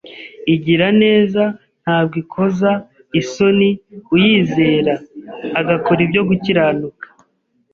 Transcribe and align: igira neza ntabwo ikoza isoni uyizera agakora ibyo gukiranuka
igira 0.53 0.87
neza 1.03 1.43
ntabwo 1.83 2.15
ikoza 2.23 2.71
isoni 3.21 3.69
uyizera 4.13 4.93
agakora 5.59 5.99
ibyo 6.05 6.21
gukiranuka 6.29 7.05